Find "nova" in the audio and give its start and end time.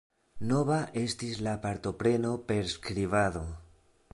0.51-0.77